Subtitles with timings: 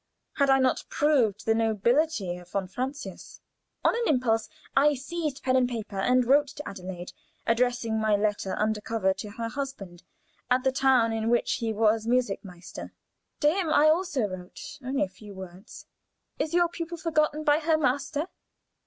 [0.37, 3.39] Had I not proved the nobility of von Francius?
[3.85, 7.13] On an impulse I seized pen and paper, and wrote to Adelaide,
[7.45, 10.01] addressing my letter under cover to her husband
[10.49, 12.93] at the town in which he was musik direktor;
[13.41, 15.85] to him I also wrote only a few words
[16.39, 18.25] "Is your pupil forgotten by her master?